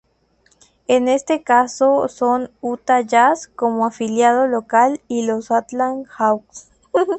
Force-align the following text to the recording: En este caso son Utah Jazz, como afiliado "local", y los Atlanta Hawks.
En 0.87 1.07
este 1.07 1.43
caso 1.43 2.07
son 2.07 2.49
Utah 2.59 3.01
Jazz, 3.01 3.47
como 3.49 3.85
afiliado 3.85 4.47
"local", 4.47 4.99
y 5.07 5.27
los 5.27 5.51
Atlanta 5.51 6.09
Hawks. 6.17 6.71